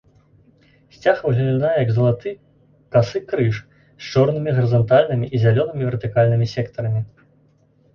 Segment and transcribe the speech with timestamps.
[0.95, 2.33] Сцяг выглядае як залаты
[2.97, 3.55] касы крыж,
[4.01, 7.01] з чорнымі гарызантальнымі і зялёнымі вертыкальнымі сектарамі.